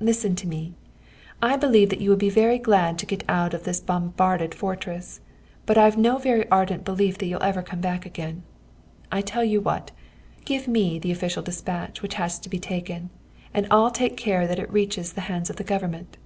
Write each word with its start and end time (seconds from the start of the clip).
"'Listen 0.00 0.36
to 0.36 0.46
me! 0.46 0.74
I 1.40 1.56
believe 1.56 1.88
that 1.88 1.98
you 2.02 2.10
would 2.10 2.18
be 2.18 2.28
very 2.28 2.58
glad 2.58 2.98
to 2.98 3.06
get 3.06 3.24
out 3.26 3.54
of 3.54 3.64
this 3.64 3.80
bombarded 3.80 4.54
fortress 4.54 5.22
but 5.64 5.78
I've 5.78 5.96
no 5.96 6.18
very 6.18 6.46
ardent 6.50 6.84
belief 6.84 7.16
that 7.16 7.24
you'll 7.24 7.42
ever 7.42 7.62
come 7.62 7.80
back 7.80 8.04
again. 8.04 8.42
I 9.10 9.22
tell 9.22 9.44
you 9.44 9.62
what: 9.62 9.92
give 10.44 10.68
me 10.68 10.98
the 10.98 11.10
official 11.10 11.42
despatch 11.42 12.02
which 12.02 12.16
has 12.16 12.38
to 12.40 12.50
be 12.50 12.58
taken, 12.58 13.08
and 13.54 13.66
I'll 13.70 13.90
take 13.90 14.18
care 14.18 14.46
that 14.46 14.58
it 14.58 14.70
reaches 14.70 15.14
the 15.14 15.22
hands 15.24 15.48
of 15.48 15.56
the 15.56 15.64
Government.' 15.64 16.18